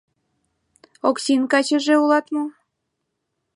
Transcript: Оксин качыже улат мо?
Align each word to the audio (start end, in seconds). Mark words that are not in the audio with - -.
Оксин 1.09 1.41
качыже 1.51 1.95
улат 2.03 2.25
мо? 2.33 2.43